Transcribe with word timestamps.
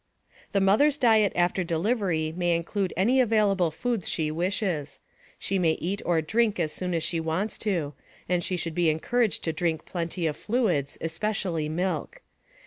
The 0.51 0.61
mother's 0.61 0.97
diet 0.97 1.31
after 1.35 1.63
delivery 1.63 2.33
may 2.35 2.55
include 2.55 2.91
any 2.97 3.21
available 3.21 3.69
foods 3.69 4.09
she 4.09 4.31
wishes. 4.31 4.99
She 5.37 5.59
may 5.59 5.73
eat 5.73 6.01
or 6.03 6.21
drink 6.23 6.59
as 6.59 6.71
soon 6.71 6.95
as 6.95 7.03
she 7.03 7.19
wants 7.19 7.59
to, 7.59 7.93
and 8.27 8.43
she 8.43 8.57
should 8.57 8.73
be 8.73 8.89
encouraged 8.89 9.43
to 9.43 9.53
drink 9.53 9.85
plenty 9.85 10.25
of 10.25 10.35
fluids, 10.35 10.97
especially 11.01 11.69
milk. 11.69 12.23